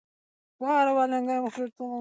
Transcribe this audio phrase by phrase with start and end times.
[0.59, 1.87] مور یې د روژې له لارې ملاتړ کوي.